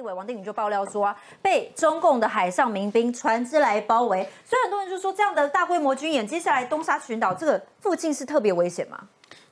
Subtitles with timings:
[0.00, 8.98] 立委王定宇就爆料说啊，被中共的海上民兵船只来包围，所以很多人就说这样的大规模军演，接下来东沙群岛这个附近是特别危险吗？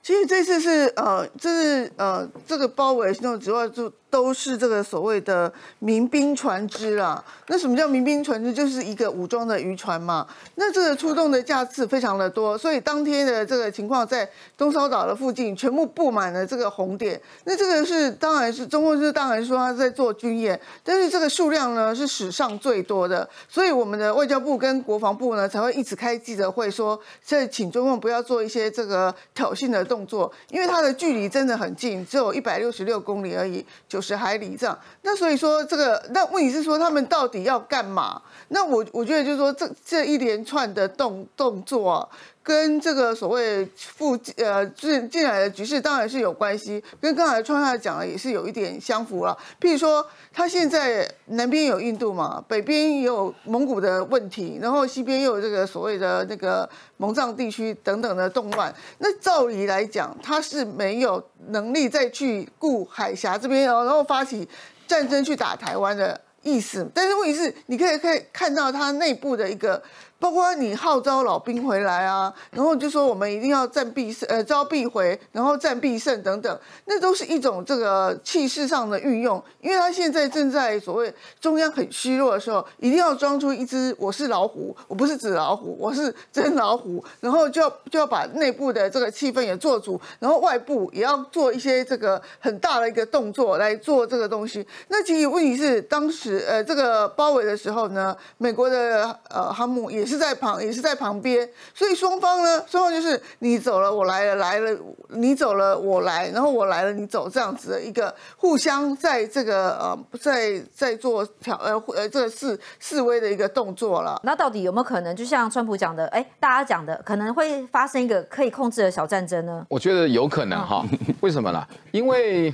[0.09, 7.23] 其实这次是呃，这是呃，这个包围行动主要就都是这个所谓的民兵船只啦。
[7.49, 8.51] 那什么叫民兵船只？
[8.51, 10.27] 就是一个武装的渔船嘛。
[10.55, 14.27] 那这个出动的架次非常的多，所以当天的这个情况在
[14.57, 17.21] 东沙岛的附近全部布满了这个红点。
[17.45, 23.29] 那这个是当然是中共是当然说他在做军演，但是这个数量呢是史上最多的。
[23.47, 34.79] 所以我们的外交部跟国防部呢才会一直开记者会说，在请中共不要做一些这个挑衅的动动作，因为它的距离真的很近，只有一百六十六公里而已，九十海里这样。
[35.03, 38.23] 那所以说这个，那问题是说他们到底要干嘛？
[38.49, 42.09] 那我我觉得就是说这这一连串的动动作，
[42.49, 49.37] 跟这个所谓附近呃进进来的局势当然是有关系，跟刚才川下讲的也是有一点相符了。
[49.61, 58.75] 譬如说，他现在南边有印度嘛，北边也有蒙古的问题，然后西边又有这个所谓的那个蒙藏地区等等的动乱。
[58.97, 64.49] 那照理来讲，他是没有能力再去顾海峡这边，然后发起
[64.87, 66.19] 战争去打台湾的。
[66.43, 69.83] 意思，但是问题是，你可以可以看到它内部的一个，
[70.19, 79.43] 包括你号召老兵回来啊，然后就说我们一定要战必胜，呃，招必回，然后战必胜等等，那都是一种这个气势上的运用。
[79.61, 94.67] 因为他现在正在所谓中央很虚弱的时候，一定要装出一只我是老虎，我不是纸老虎，我是真老虎，然后就要就要把内部的这个气氛也做足，然后外部也要做一些这个很大的一个动作来做这个东西。
[94.89, 96.28] 那其实问题是当时。
[96.37, 114.21] 呃，这个包围的时候呢，美国的呃航母也是在旁，也是在旁边，所以双方呢，双方就是你走了，我来了，来了，你走了，我来，然后我来了，你走，这样子的一个互相在这个呃，在在做挑呃呃这个示示威的一个动作了。
[114.25, 119.67] 那到底有没有可能，就像川普讲的，哎，大家讲的，可能会发生一个可以控制的小战争呢？
[119.69, 120.85] 我觉得有可能哈，
[121.21, 121.67] 为什么呢？
[121.91, 122.53] 因为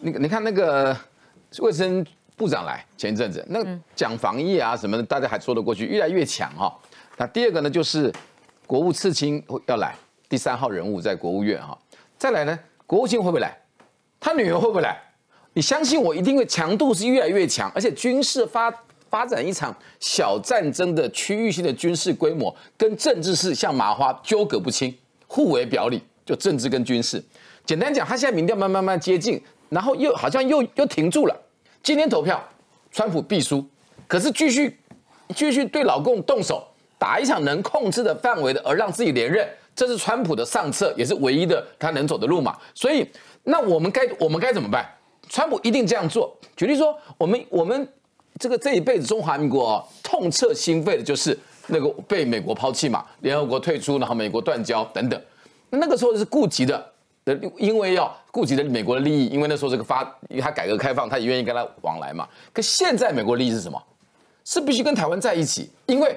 [0.00, 0.96] 那个你看那个
[1.58, 2.04] 卫生。
[2.36, 3.60] 部长来前一阵子，那
[3.94, 6.72] 讲防疫啊什么的，大家还说得过去，越来越强哈。
[7.16, 8.12] 那第二个呢，就是
[8.66, 9.94] 国务次卿要来，
[10.28, 11.76] 第三号人物在国务院哈。
[12.18, 13.56] 再来呢，国务卿会不会来？
[14.20, 15.00] 他女儿会不会来？
[15.54, 18.70] 你相信我，一定会强度是越来越强，而且军事发
[19.08, 24.94] 发展一场小战争的区域性的军事规模，跟政治是像麻花纠葛不清，
[25.26, 26.02] 互为表里。
[26.26, 27.24] 就政治跟军事，
[27.64, 31.42] 简单讲，他现在民调慢慢慢接近，然后又好像又又停住了。
[31.86, 32.42] 今天投票，
[32.90, 33.64] 川普必输，
[34.08, 34.76] 可是继续
[35.36, 36.66] 继续对老共动手，
[36.98, 42.58] 打一场能控制的范围的，而让自己连任，这是川普的上策，也是唯一的他能走的路嘛。
[42.74, 43.08] 所以，
[43.44, 44.84] 那我们该我们该怎么办？
[45.28, 46.36] 川普一定这样做。
[46.56, 47.88] 举例说，我们我们
[48.40, 51.38] 这个这一辈子中华民国啊，痛彻心扉的就是
[51.68, 55.22] 那个被美国抛弃嘛，联合国退出，然后美国断交等等，
[55.70, 56.92] 那个时候是顾及的。
[57.26, 62.26] 的因为要顾及的美国的利益，因为那时候这个发，因为他改革开放，他也愿意跟他往来嘛。
[62.54, 63.82] 可现在美国利益是什么？
[64.44, 66.16] 是必须跟台湾在一起，因为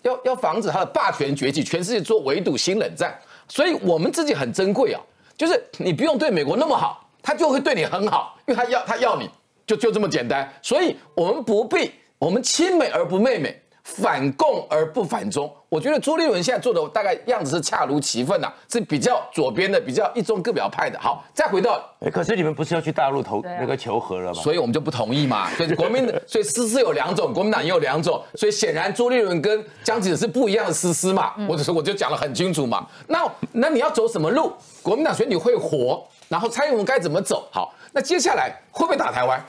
[0.00, 3.14] 要要防止他的霸权崛起，全世界做围堵新冷战。
[3.46, 5.00] 所以我们自己很珍贵啊，
[5.36, 9.28] 就是你不用对美国那么好，他就会对你很好，因为他要他要你
[9.66, 10.50] 就就这么简单。
[10.62, 13.60] 所以我们不必，我们亲美而不媚美。
[13.86, 20.98] 反共而不反中，我觉得朱立伦现在做的大概样子是恰如其分呐，是比较左边的，比较一中各表派的。
[20.98, 24.42] 好，再回到，哎，可是你们不是要去大陆投那个求和了吗？
[24.42, 25.48] 所以我们就不同意嘛。
[25.50, 31.34] 所以国民的， 所以思思有两种，国民党也有两种，所以显然朱立伦跟江启臣是不一样的思思嘛。
[31.48, 32.84] 我只是我就讲得很清楚嘛。
[33.06, 34.52] 那那你要走什么路？
[34.82, 37.48] 国民党选你会活，然后蔡英文该怎么走？
[37.52, 39.40] 好，那接下来会不会打台湾？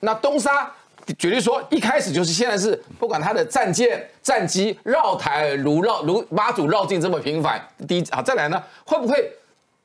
[0.00, 0.72] 那东沙？
[1.14, 9.32] 举例说，一开始就是现在是不管他的战舰、战机绕台如绕如妈祖绕境这么频繁，第一啊，再来呢，会不会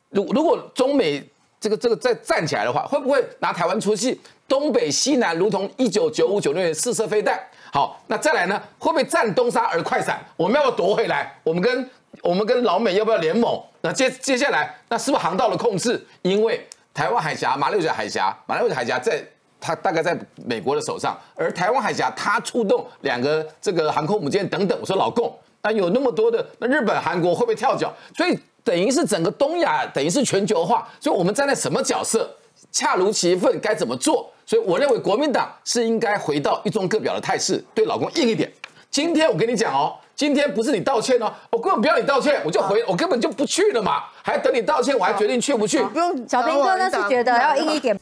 [0.10, 1.24] 如如果中美
[1.60, 4.20] 这个这个再站起来的话，会不会拿台湾出气？
[4.48, 7.40] 东北西南如同一九九五九六年试射飞弹，
[7.72, 10.20] 好，那再来呢，会不会占东沙而快闪？
[10.36, 11.34] 我们要不要夺回来？
[11.44, 11.90] 我们跟
[12.24, 13.62] 我们跟老美要不要联盟？
[13.82, 16.04] 那接接下来，那是不是航道的控制？
[16.24, 19.24] 因为台湾海峡、马六甲海峡、马六甲海峡在。
[19.62, 24.78] 它大概在美国的手上，而台湾海峡它出动两个这个航空母舰等等。
[24.82, 27.94] 我说老共，那有那么多的，那日本、韩国会不会跳脚？
[28.18, 32.30] 所以等于是整个东亚等于是全球化，所以我们站在什么角色，
[32.72, 34.28] 恰如其分，该怎么做？
[34.46, 38.52] 所以我认为国民党是应该回到一中各表的态势，对老公硬一点。
[38.90, 45.82] 今天我跟你讲哦，今天不是你道歉哦，我根本不要你道歉，我就回，我根本就不去了嘛，还等你道歉，我还决定去不去。
[45.86, 47.98] 不用，小兵哥那是觉得要硬一点。